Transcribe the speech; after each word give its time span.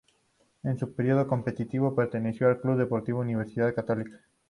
En 0.63 0.79
su 0.79 0.95
periodo 0.95 1.27
competitivo, 1.27 1.93
perteneció 1.95 2.47
al 2.47 2.59
Club 2.59 2.75
Deportivo 2.75 3.19
Universidad 3.19 3.75
Católica. 3.75 4.19